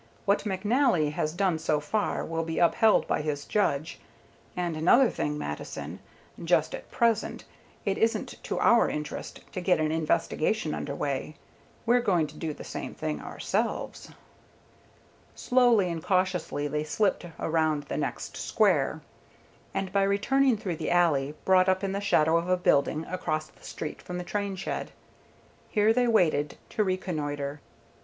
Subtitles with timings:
[0.25, 3.99] What McNally has done so far will be upheld by his judge.
[4.57, 5.99] And another thing, Mattison;
[6.43, 7.43] just at present,
[7.85, 11.35] it isn't to our interest to get an investigation under way.
[11.85, 14.09] We're going to do the same thing ourselves."
[15.35, 19.01] Slowly and cautiously they slipped around the next square,
[19.71, 23.45] and, by returning through the alley, brought up in the shadow of a building, across
[23.49, 24.89] the street from the train shed.
[25.69, 27.61] Here they waited to reconnoitre.